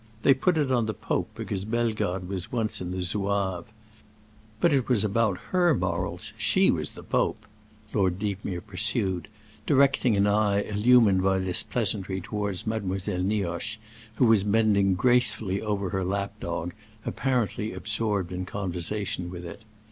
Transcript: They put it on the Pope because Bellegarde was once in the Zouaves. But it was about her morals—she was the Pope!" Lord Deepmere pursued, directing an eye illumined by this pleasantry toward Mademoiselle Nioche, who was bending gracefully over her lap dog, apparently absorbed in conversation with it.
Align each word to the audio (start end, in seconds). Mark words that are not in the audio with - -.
They 0.23 0.33
put 0.33 0.57
it 0.57 0.71
on 0.71 0.87
the 0.87 0.95
Pope 0.95 1.29
because 1.35 1.63
Bellegarde 1.63 2.25
was 2.27 2.51
once 2.51 2.81
in 2.81 2.89
the 2.89 3.03
Zouaves. 3.03 3.67
But 4.59 4.73
it 4.73 4.89
was 4.89 5.03
about 5.03 5.37
her 5.51 5.75
morals—she 5.75 6.71
was 6.71 6.89
the 6.89 7.03
Pope!" 7.03 7.45
Lord 7.93 8.17
Deepmere 8.17 8.61
pursued, 8.65 9.27
directing 9.67 10.17
an 10.17 10.25
eye 10.25 10.63
illumined 10.63 11.21
by 11.21 11.37
this 11.37 11.61
pleasantry 11.61 12.19
toward 12.19 12.65
Mademoiselle 12.65 13.21
Nioche, 13.21 13.77
who 14.15 14.25
was 14.25 14.43
bending 14.43 14.95
gracefully 14.95 15.61
over 15.61 15.91
her 15.91 16.03
lap 16.03 16.31
dog, 16.39 16.73
apparently 17.05 17.71
absorbed 17.71 18.31
in 18.31 18.43
conversation 18.47 19.29
with 19.29 19.45
it. 19.45 19.61